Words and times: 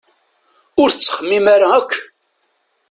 Ur 0.81 0.89
tettxemmim 0.91 1.45
ara 1.55 1.67
akk! 1.79 1.91